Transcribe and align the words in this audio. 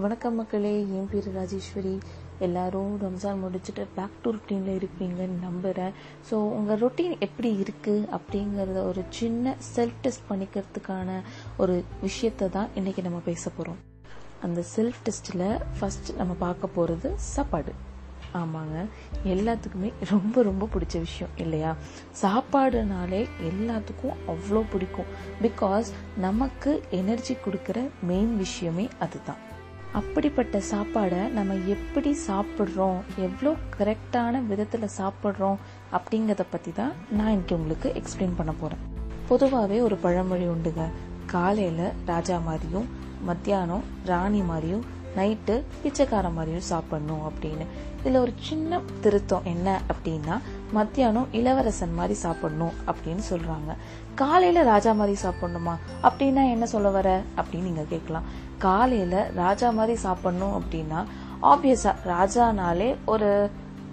வணக்கம் 0.00 0.34
மக்களே 0.34 0.80
என் 0.96 1.08
பேர் 1.10 1.28
ராஜேஸ்வரி. 1.36 1.98
எல்லாரும் 2.38 2.90
ரம்ஜான் 3.02 3.38
முடிச்சுட்டு 3.42 3.86
பேக் 3.94 4.16
டு 4.22 4.32
ருட்டீனில் 4.32 4.78
இருப்பீங்கன்னு 4.78 5.36
நம்புகிறேன் 5.40 5.94
ஸோ 6.30 6.32
உங்கள் 6.32 6.80
ரொட்டீன் 6.80 7.18
எப்படி 7.18 7.50
இருக்குது 7.62 8.18
அப்படிங்கிறத 8.18 8.82
ஒரு 8.86 9.02
சின்ன 9.08 9.54
செல்ஃப் 9.76 10.02
டெஸ்ட் 10.02 10.26
பண்ணிக்கிறதுக்கான 10.30 11.20
ஒரு 11.56 11.84
விஷயத்தை 12.00 12.48
தான் 12.48 12.68
இன்றைக்கி 12.74 13.02
நம்ம 13.02 13.18
பேச 13.18 13.50
போகிறோம் 13.50 13.80
அந்த 14.40 14.62
செல்ஃப் 14.76 15.00
டெஸ்ட்டில் 15.06 15.46
ஃபஸ்ட் 15.80 16.14
நம்ம 16.16 16.36
பார்க்க 16.38 16.66
போகிறது 16.66 17.10
சாப்பாடு. 17.16 17.74
ஆமாங்க 18.34 18.78
எல்லாத்துக்குமே 19.24 19.92
ரொம்ப 20.10 20.42
ரொம்ப 20.42 20.68
பிடிச்ச 20.74 20.98
விஷயம் 20.98 21.34
இல்லையா? 21.36 21.76
சாப்பாடுனாலே 22.22 23.26
எல்லாத்துக்கும் 23.50 24.16
அவ்வளோ 24.28 24.64
பிடிக்கும். 24.72 25.10
பிகாஸ் 25.42 25.90
நமக்கு 26.18 26.82
எனர்ஜி 26.90 27.36
கொடுக்குற 27.46 27.88
மெயின் 28.02 28.36
விஷயமே 28.36 28.88
அதுதான். 28.98 29.45
அப்படிப்பட்ட 29.98 30.60
சாப்பாடை 30.70 31.20
நம்ம 31.36 31.54
எப்படி 31.74 32.10
சாப்பிட்றோம்? 32.26 32.98
எவ்வளோ 33.26 33.52
கரெக்டான 33.78 34.40
விதத்தில் 34.46 34.94
சாப்பிட்றோம் 34.98 35.56
அப்படிங்கிறத 35.96 36.44
பற்றி 36.50 36.72
தான் 36.72 36.92
நான் 37.10 37.32
இன்னைக்கு 37.34 37.56
உங்களுக்கு 37.56 37.88
எக்ஸ்பிளைன் 38.00 38.36
பண்ண 38.36 38.52
போகிறேன் 38.52 38.82
பொதுவாகவே 39.28 39.80
ஒரு 39.80 39.96
பழமொழி 39.96 40.46
உண்டுங்க. 40.46 40.84
காலையில் 41.26 41.86
ராஜா 42.06 42.38
மாதிரியும் 42.38 42.88
மத்தியானம் 43.24 43.86
ராணி 44.04 44.40
மாதிரியும் 44.40 44.84
நைட்டு 45.16 45.54
பிச்சைக்கார 45.82 46.28
மாதிரியும் 46.32 46.68
சாப்பிடணும் 46.70 47.22
அப்படின்னு. 47.28 47.66
இதில் 48.00 48.22
ஒரு 48.22 48.32
சின்ன 48.38 48.80
திருத்தம் 49.00 49.46
என்ன 49.52 49.68
அப்படின்னா 49.92 50.34
மத்தியானம் 50.72 51.28
இளவரசன் 51.32 51.94
மாதிரி 51.94 52.14
சாப்பிடணும் 52.14 52.74
அப்படின்னு 52.90 53.22
சொல்கிறாங்க 53.30 53.72
காலையில் 54.14 54.68
ராஜா 54.72 54.92
மாதிரி 54.92 55.18
சாப்பிடணுமா? 55.22 55.74
அப்படின்னா 56.02 56.42
என்ன 56.50 56.66
சொல்ல 56.66 56.88
வர? 56.90 57.08
அப்படின்னு 57.36 57.68
நீங்கள் 57.68 57.88
கேட்கலாம். 57.88 58.28
காலையில் 58.58 59.32
ராஜா 59.34 59.70
மாதிரி 59.70 59.98
சாப்பிடணும் 60.00 60.56
அப்படின்னா 60.58 61.00
ஆப்வியஸாக 61.42 61.94
ராஜானாலே 62.06 62.96
ஒரு 63.04 63.30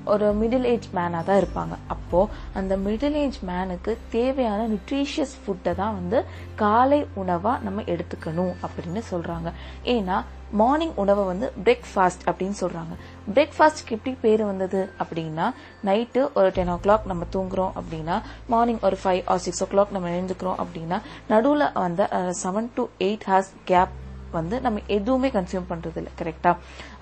ஒரு 0.06 0.34
மிடில் 0.34 0.64
ஏஜ் 0.64 0.88
மேனாக 0.96 1.24
தான் 1.24 1.40
இருப்பாங்க. 1.42 1.76
அப்போது 1.88 2.32
அந்த 2.54 2.78
மிடில் 2.78 3.14
ஏஜ் 3.14 3.38
மேனுக்கு 3.48 3.98
தேவையான 4.12 4.68
நியூட்ரிஷியஸ் 4.68 5.36
ஃபுட்டை 5.42 5.76
தான் 5.76 5.94
வந்து 5.94 6.26
காலை 6.56 7.08
உணவாக 7.14 7.64
நம்ம 7.64 7.82
எடுத்துக்கணும் 7.82 8.54
அப்படின்னு 8.64 9.02
சொல்கிறாங்க 9.12 9.52
ஏன்னா 9.86 10.18
மார்னிங் 10.52 10.94
உணவை 10.96 11.26
வந்து 11.26 11.52
பிரேக்ஃபாஸ்ட் 11.64 12.26
அப்படின்னு 12.28 12.58
சொல்கிறாங்க 12.62 12.96
பிரேக்ஃபாஸ்ட்க்கு 13.34 13.96
எப்படி 13.96 14.16
பேர் 14.16 14.44
வந்தது 14.46 14.90
அப்படின்னா 15.00 15.48
நைட்டு 15.84 16.32
ஒரு 16.34 16.52
டென் 16.52 16.70
ஓ 16.70 16.78
கிளாக் 16.86 17.06
நம்ம 17.06 17.26
தூங்குறோம் 17.36 17.74
அப்படின்னா 17.76 18.18
மார்னிங் 18.48 18.80
ஒரு 18.82 19.00
five 19.04 19.22
or 19.26 19.38
six 19.38 19.64
O 19.64 19.66
clock 19.66 19.92
நம்ம 19.92 20.10
எழுந்துக்கிறோம் 20.10 20.58
அப்படின்னா 20.58 21.00
நடுவில் 21.28 21.74
வந்த 21.74 22.32
seven 22.44 22.70
to 22.76 22.88
eight 23.00 23.24
hours 23.24 23.54
gap 23.66 23.94
வந்து 24.40 24.56
நம்ம 24.68 24.82
எதுவுமே 24.98 25.32
கன்சியூம் 25.38 25.70
பண்றது 25.74 26.00
இல்லை 26.04 26.14
கரெக்டா 26.22 26.54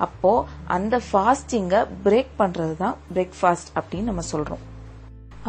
அப்போ 0.08 0.34
அந்த 0.78 1.02
ஃபாஸ்டிங்கை 1.08 1.82
பிரேக் 2.08 2.34
பண்றது 2.44 2.76
தான் 2.84 2.98
பிரேக்ஃபாஸ்ட் 3.14 3.72
அப்படின்னு 3.80 4.12
நம்ம 4.12 4.26
சொல்றோம். 4.34 4.64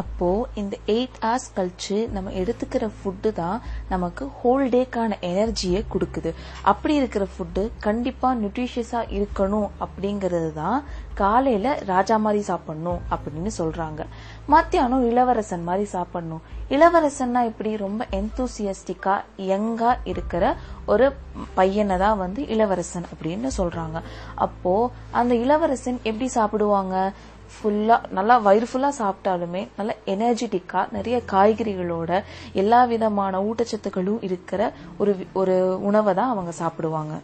அப்போ 0.00 0.28
இந்த 0.60 0.74
எயிட் 0.92 1.16
ஹவர்ஸ் 1.22 1.48
கழிச்சு 1.56 1.96
நம்ம 2.12 2.30
எடுத்துக்கிற 2.42 2.84
ஃபுட்டு 2.98 3.30
தான் 3.40 3.58
நமக்கு 3.88 4.24
ஹோல் 4.38 4.64
டேக்கான 4.74 5.18
எனர்ஜியை 5.30 5.80
கொடுக்குது. 5.94 6.30
அப்படி 6.70 6.94
இருக்கிற 7.00 7.24
ஃபுட்டு 7.32 7.62
கண்டிப்பா 7.86 8.28
நியூட்ரிஷியஸா 8.42 9.02
இருக்கணும் 9.18 9.68
அப்படிங்கிறது 9.86 10.50
தான் 10.60 10.78
காலையில 11.14 11.78
ராஜா 11.86 12.16
மாதிரி 12.16 12.42
சாப்பிடணும் 12.42 13.00
அப்படின்னு 13.14 13.50
சொல்றாங்க. 13.58 14.02
மத்தியானம் 14.46 15.04
இளவரசன் 15.10 15.62
மாதிரி 15.62 15.84
சாப்பிடணும். 15.84 16.42
இளவரசன்னா 16.70 17.40
இப்படி 17.44 17.76
ரொம்ப 17.76 18.06
எந்தூசியஸ்டிக்கா 18.20 19.14
யங்கா 19.38 19.96
இருக்கிற 20.04 20.54
ஒரு 20.86 21.12
பையனை 21.54 21.98
தான் 21.98 22.18
வந்து 22.18 22.46
இளவரசன் 22.46 23.06
அப்படின்னு 23.12 23.50
சொல்றாங்க. 23.56 24.00
அப்போ 24.34 24.90
அந்த 25.10 25.34
இளவரசன் 25.34 26.00
எப்படி 26.02 26.28
சாப்பிடுவாங்க? 26.38 27.12
ஃபுல்லா 27.54 27.96
நல்லா 28.16 28.36
வயிறு 28.38 28.66
ஃபுல்லா 28.70 28.90
சாப்பிட்டாலுமே 28.98 29.68
நல்லா 29.76 29.94
எனர்ஜெட்டிக்கா 30.06 30.80
நிறைய 30.92 31.16
காய்கறிகளோட 31.32 32.22
எல்லா 32.52 32.84
விதமான 32.84 33.40
ஊட்டச்சத்துக்களும் 33.40 34.22
இருக்கிற 34.28 34.72
ஒரு 34.98 35.14
ஒரு 35.32 35.78
உணவை 35.88 36.14
தான் 36.14 36.28
அவங்க 36.28 36.50
சாப்பிடுவாங்க. 36.50 37.14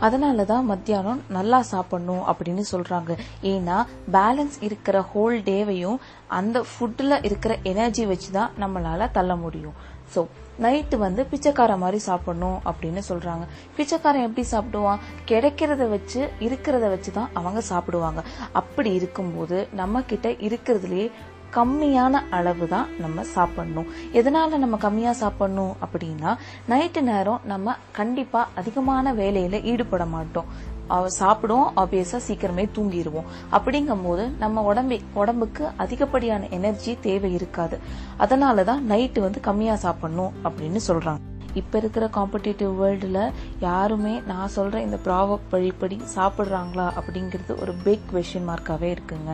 அதனால 0.00 0.44
தான் 0.44 0.64
மத்தியானம் 0.64 1.20
நல்லா 1.28 1.62
சாப்பிடணும் 1.62 2.24
அப்படின்னு 2.30 2.64
சொல்றாங்க. 2.72 3.12
ஏன்னா 3.42 3.76
பேலன்ஸ் 4.12 4.56
இருக்கிற 4.60 5.00
ஹோல் 5.00 5.36
டேவையும் 5.42 5.98
அந்த 6.26 6.64
ஃபுட்டில் 6.70 7.24
இருக்கிற 7.24 7.58
எனர்ஜி 7.62 8.06
வச்சு 8.06 8.30
தான் 8.30 8.50
நம்மளால 8.58 9.10
தள்ள 9.10 9.36
முடியும். 9.36 9.76
ஸோ 10.14 10.26
நைட்டு 10.60 10.96
வந்து 10.96 11.26
பிச்சைக்கார 11.30 11.76
மாதிரி 11.78 11.98
சாப்பிடணும் 11.98 12.58
அப்படின்னு 12.70 13.02
சொல்றாங்க. 13.08 13.44
பிச்சைக்காரன் 13.76 14.26
எப்படி 14.28 14.46
சாப்பிடுவான்? 14.48 15.00
கிடைக்கிறத 15.30 15.88
வச்சு 15.88 16.20
இருக்கிறத 16.40 16.88
வச்சு 16.88 17.12
தான் 17.12 17.30
அவங்க 17.34 17.60
சாப்பிடுவாங்க. 17.60 18.22
அப்படி 18.52 18.94
இருக்கும்போது 18.94 19.68
நம்ம 19.72 20.02
கிட்ட 20.02 20.30
இருக்கிறதுலயே 20.30 21.10
கம்மியான 21.56 22.20
அளவு 22.30 22.68
தான் 22.68 22.86
நம்ம 22.98 23.22
சாப்பிடணும். 23.22 23.88
எதனால 24.12 24.56
நம்ம 24.56 24.76
கம்மியா 24.76 25.12
சாப்பிடணும் 25.12 25.74
அப்படின்னா 25.84 26.36
நைட்டு 26.68 27.00
நேரம் 27.00 27.40
நம்ம 27.44 27.76
கண்டிப்பா 27.92 28.48
அதிகமான 28.54 29.12
வேலையில 29.14 29.62
ஈடுபட 29.62 30.06
மாட்டோம். 30.06 30.72
சாப்பிடுவோம் 31.18 31.68
ஆப்வியஸா 31.82 32.18
சீக்கிரமே 32.28 32.64
தூங்கிடுவோம் 32.76 33.28
அப்படிங்கும் 33.52 34.02
போது 34.04 34.24
நம்ம 34.38 34.62
உடம்பு 34.62 34.98
உடம்புக்கு 35.14 35.70
அதிகப்படியான 35.76 36.48
எனர்ஜி 36.48 36.98
தேவை 37.00 37.30
இருக்காது. 37.34 37.78
அதனாலதான் 38.18 38.82
நைட்டு 38.92 39.20
வந்து 39.20 39.40
கம்மியா 39.40 39.74
சாப்பிடணும் 39.74 40.34
அப்படின்னு 40.44 40.80
சொல்றாங்க. 40.88 41.22
இப்ப 41.54 41.78
இருக்கிற 41.78 42.04
காம்படிட்டிவ் 42.14 42.72
வேர்ல்டுல 42.82 43.20
யாருமே 43.60 44.22
நான் 44.26 44.54
சொல்ற 44.56 44.76
இந்த 44.86 44.98
ப்ராவப் 45.04 45.46
வழிப்படி 45.52 45.98
சாப்பிடுறாங்களா 46.16 46.86
அப்படிங்கிறது 47.00 47.60
ஒரு 47.60 47.74
பிக் 47.84 48.08
கொஷின் 48.12 48.48
மார்க்காவே 48.50 48.90
இருக்குங்க. 48.96 49.32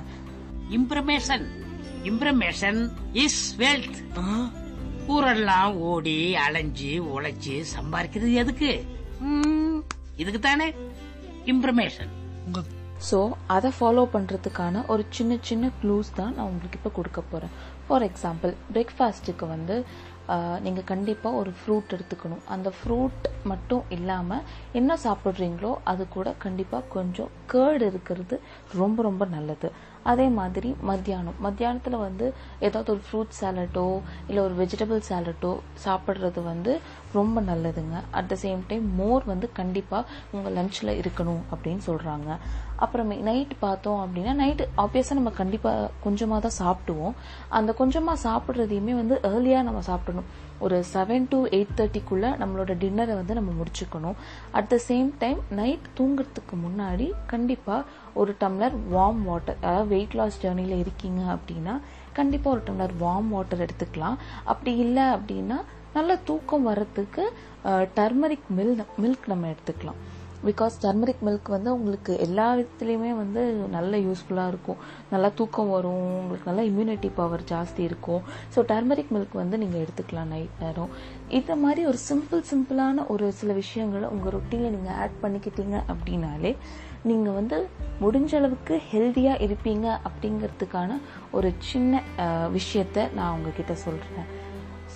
Information 0.70 1.46
information 2.04 2.80
is 3.12 3.56
wealth. 3.58 3.98
ஊரெல்லாம் 5.08 5.76
ஓடி 5.82 6.34
அலைஞ்சு 6.36 7.00
உழைச்சு 7.12 7.64
சம்பாதிக்கிறது 7.74 8.32
எதுக்கு? 8.32 8.70
ம், 9.20 9.80
இதுக்கு 10.16 10.40
தானே 10.40 10.68
இம்ப்ரமேஷன் 11.46 12.10
ஸோ 13.00 13.18
அதை 13.46 13.70
ஃபாலோ 13.70 14.06
பண்ணுறதுக்கான 14.14 14.86
ஒரு 14.86 15.04
சின்ன 15.10 15.36
சின்ன 15.42 15.70
க்ளூஸ் 15.82 16.12
தான் 16.14 16.34
நான் 16.34 16.46
உங்களுக்கு 16.46 16.78
இப்போ 16.78 16.90
கொடுக்க 16.90 17.20
போகிறேன் 17.22 17.52
ஃபார் 17.86 18.02
எக்ஸாம்பிள் 18.02 18.52
பிரேக்ஃபாஸ்ட்டுக்கு 18.72 19.46
வந்து 19.46 19.76
நீங்கள் 20.64 20.88
கண்டிப்பாக 20.92 21.38
ஒரு 21.40 21.52
ஃப்ரூட் 21.58 21.94
எடுத்துக்கணும். 21.96 22.42
அந்த 22.54 22.68
ஃப்ரூட் 22.78 23.24
மட்டும் 23.50 23.84
இல்லாமல் 23.96 24.44
என்ன 24.80 24.96
சாப்பிட்றீங்களோ 25.04 25.70
அது 25.92 26.02
கூட 26.16 26.28
கண்டிப்பாக 26.44 26.90
கொஞ்சம் 26.96 27.30
கேர்டு 27.52 27.86
இருக்கிறது 27.92 28.36
ரொம்ப 28.80 29.02
ரொம்ப 29.08 29.24
நல்லது. 29.36 29.70
அதே 30.10 30.26
மாதிரி 30.36 30.68
மத்தியானம். 30.90 31.38
மத்தியானத்தில் 31.46 31.96
வந்து 32.04 32.26
ஏதாவது 32.66 32.88
ஒரு 32.94 33.02
ஃப்ரூட் 33.06 33.34
சாலட்டோ 33.40 33.86
இல்லை 34.28 34.40
ஒரு 34.46 34.54
வெஜிடபிள் 34.60 35.00
சாலட்டோ 35.08 35.50
சாப்பிட்றது 35.84 36.40
வந்து 36.52 36.72
ரொம்ப 37.18 37.40
நல்லதுங்க. 37.50 37.96
அட் 38.18 38.30
த 38.32 38.36
சேம் 38.44 38.62
டைம் 38.70 38.86
மோர் 39.00 39.24
வந்து 39.32 39.46
கண்டிப்பாக 39.60 40.08
உங்கள் 40.36 40.56
லஞ்சில் 40.58 40.98
இருக்கணும் 41.02 41.42
அப்படின்னு 41.52 41.82
சொல்கிறாங்க 41.90 42.28
அப்புறமே 42.84 43.16
நைட் 43.28 43.52
பார்த்தோம் 43.64 44.00
அப்படின்னா 44.02 44.32
நைட்டு 44.42 44.64
ஆப்வியஸாக 44.82 45.18
நம்ம 45.18 45.30
கண்டிப்பாக 45.40 45.90
கொஞ்சமாக 46.04 46.40
தான் 46.46 46.58
சாப்பிடுவோம். 46.62 47.14
அந்த 47.58 47.70
கொஞ்சமாக 47.80 48.22
சாப்பிட்றதையுமே 48.28 48.94
வந்து 49.00 49.16
ஏர்லியாக 49.30 49.66
நம்ம 49.68 49.80
சாப்பிடணும். 49.90 50.19
ஒரு 50.64 50.76
செவன் 50.92 51.26
டு 51.32 51.38
எயிட் 51.56 51.74
தேர்ட்டிக்குள்ளே 51.78 52.30
நம்மளோட 52.40 52.72
டின்னரை 52.82 53.14
வந்து 53.20 53.36
நம்ம 53.38 53.50
முடிச்சுக்கணும். 53.60 54.16
At 54.58 54.70
the 54.72 54.76
same 54.88 55.08
time 55.22 55.40
night 55.60 55.86
தூங்குறதுக்கு 55.98 56.56
முன்னாடி 56.66 57.06
கண்டிப்பாக 57.32 57.88
ஒரு 58.20 58.34
டம்ளர் 58.42 58.76
வார்ம் 58.94 59.22
வாட்டர் 59.30 59.58
அதாவது 59.62 59.90
வெயிட் 59.94 60.16
லாஸ் 60.20 60.40
ஜேர்னியில் 60.44 60.80
இருக்கீங்க 60.84 61.22
அப்படின்னா 61.36 61.76
கண்டிப்பாக 62.18 62.54
ஒரு 62.56 62.64
டம்ளர் 62.68 62.94
வார்ம் 63.04 63.30
வாட்டர் 63.36 63.64
எடுத்துக்கலாம். 63.66 64.18
அப்படி 64.52 64.74
இல்லை 64.86 65.06
அப்படின்னா 65.16 65.58
நல்ல 65.98 66.16
தூக்கம் 66.30 66.66
வர்றதுக்கு 66.70 67.22
டர்மரிக் 67.98 68.48
மில் 68.58 68.76
மில்க் 69.02 69.26
நம்ம 69.32 69.48
எடுத்துக்கலாம். 69.54 70.00
பிகாஸ் 70.44 70.74
டர்மரிக் 70.82 71.22
மில்க் 71.26 71.48
வந்து 71.54 71.70
உங்களுக்கு 71.76 72.12
எல்லா 72.26 72.46
விதத்துலேயுமே 72.58 73.12
வந்து 73.22 73.42
நல்ல 73.76 73.92
யூஸ்ஃபுல்லாக 74.06 74.52
இருக்கும். 74.52 74.78
நல்லா 75.12 75.30
தூக்கம் 75.40 75.72
வரும். 75.76 76.04
உங்களுக்கு 76.20 76.48
நல்லா 76.50 76.64
இம்யூனிட்டி 76.70 77.10
பவர் 77.20 77.46
ஜாஸ்தி 77.52 77.82
இருக்கும். 77.88 78.22
ஸோ 78.54 78.64
டர்மரிக் 78.72 79.12
மில்க் 79.16 79.36
வந்து 79.42 79.58
நீங்கள் 79.58 79.82
எடுத்துக்கலாம் 79.84 80.32
நைட் 80.34 80.62
நேரம். 80.64 80.92
இந்த 81.38 81.54
மாதிரி 81.64 81.84
ஒரு 81.86 82.00
சிம்பிள் 82.08 82.44
சிம்பிளான 82.52 83.06
ஒரு 83.14 83.26
சில 83.40 83.52
விஷயங்களை 83.62 84.08
உங்கள் 84.16 84.34
ரொட்டீனில் 84.36 84.74
நீங்கள் 84.76 84.98
ஆட் 85.04 85.20
பண்ணிக்கிட்டீங்க 85.24 85.76
அப்படின்னாலே 85.94 86.54
நீங்கள் 87.08 87.36
வந்து 87.40 87.58
முடிஞ்ச 88.00 88.32
அளவுக்கு 88.38 88.74
ஹெல்த்தியாக 88.90 89.42
இருப்பீங்க 89.46 89.86
அப்படிங்கிறதுக்கான 90.08 90.98
ஒரு 91.30 91.48
சின்ன 91.70 92.02
விஷயத்த 92.56 93.08
நான் 93.14 93.34
உங்ககிட்ட 93.36 93.74
சொல்கிறேன் 93.86 94.28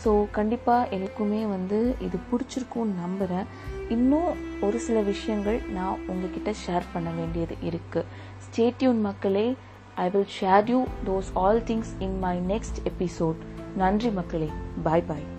ஸோ 0.03 0.11
கண்டிப்பாக 0.31 0.89
எனக்குமே 0.97 1.43
வந்து 1.49 1.79
இது 2.07 2.17
பிடிச்சிருக்கும்னு 2.31 3.01
நம்புகிறேன் 3.05 3.47
இன்னும் 3.89 4.33
ஒரு 4.61 4.79
சில 4.79 5.01
விஷயங்கள் 5.01 5.61
நான் 5.71 5.99
உங்ககிட்ட 6.07 6.53
ஷேர் 6.67 6.83
பண்ண 6.93 7.11
வேண்டியது 7.11 7.57
இருக்குது 7.63 8.05
ஸ்டேட்யூன் 8.45 9.01
மக்களே. 9.01 9.57
I 9.95 10.11
will 10.11 10.33
share 10.41 10.69
you 10.69 10.85
those 11.07 11.31
all 11.35 11.61
things 11.61 11.93
in 11.99 12.19
my 12.19 12.39
next 12.39 12.81
episode 12.85 13.35
நன்றி 13.77 14.11
மக்களே. 14.11 14.51
பாய் 14.83 15.03
பாய் 15.03 15.34